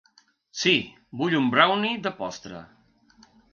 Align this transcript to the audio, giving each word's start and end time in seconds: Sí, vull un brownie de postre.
Sí, 0.61 0.73
vull 1.19 1.37
un 1.41 1.53
brownie 1.53 2.01
de 2.09 2.15
postre. 2.25 2.65